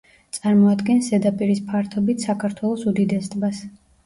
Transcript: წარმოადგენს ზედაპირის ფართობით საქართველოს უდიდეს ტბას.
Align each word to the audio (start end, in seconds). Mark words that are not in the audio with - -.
წარმოადგენს 0.35 1.09
ზედაპირის 1.11 1.61
ფართობით 1.67 2.27
საქართველოს 2.29 2.87
უდიდეს 2.95 3.31
ტბას. 3.37 3.63